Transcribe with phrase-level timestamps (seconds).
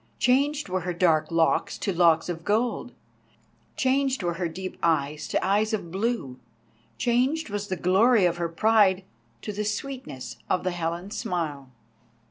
[0.17, 2.91] Changed were her dark locks to locks of gold,
[3.77, 6.39] changed were her deep eyes to eyes of blue,
[6.97, 9.03] changed was the glory of her pride
[9.43, 11.69] to the sweetness of the Helen's smile.